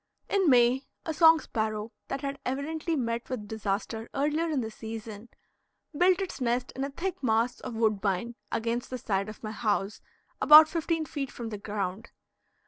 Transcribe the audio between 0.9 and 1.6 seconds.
a song